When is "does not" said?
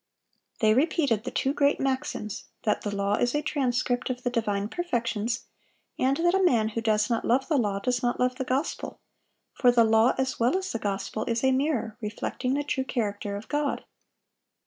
6.81-7.23, 7.77-8.19